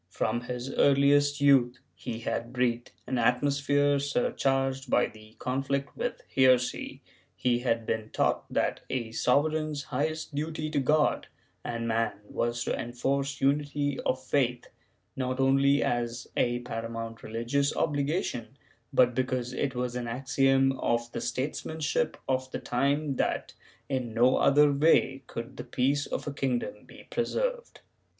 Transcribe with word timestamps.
From 0.09 0.41
his 0.45 0.73
earliest 0.73 1.41
youth 1.41 1.77
he 1.93 2.21
had 2.21 2.51
breathed 2.51 2.91
an 3.05 3.19
atmosphere 3.19 3.99
surcharged 3.99 4.89
by 4.89 5.05
the 5.05 5.35
conflict 5.37 5.95
with 5.95 6.23
heresy; 6.33 7.03
he 7.35 7.59
had 7.59 7.85
been 7.85 8.09
taught 8.09 8.51
that 8.51 8.79
a 8.89 9.11
sovereign's 9.11 9.83
highest 9.83 10.33
duty 10.33 10.71
to 10.71 10.79
God 10.79 11.27
and 11.63 11.87
man 11.87 12.13
was 12.23 12.63
to 12.63 12.75
enforce 12.75 13.39
unity 13.41 13.99
of 13.99 14.23
faith, 14.25 14.69
not 15.15 15.39
only 15.39 15.83
as 15.83 16.25
a 16.35 16.61
paramount 16.61 17.21
religious 17.21 17.75
obligation, 17.75 18.57
but 18.91 19.13
because 19.13 19.53
it 19.53 19.75
was 19.75 19.95
an 19.95 20.07
axiom 20.07 20.71
of 20.79 21.11
the 21.11 21.21
statesmanship 21.21 22.17
of 22.27 22.49
the 22.49 22.59
time 22.59 23.17
that, 23.17 23.53
in 23.87 24.15
no 24.15 24.37
other 24.37 24.71
way, 24.73 25.21
could 25.27 25.57
the 25.57 25.63
peace 25.63 26.07
of 26.07 26.25
a 26.25 26.33
kingdom 26.33 26.85
be 26.87 27.05
preserved. 27.11 27.81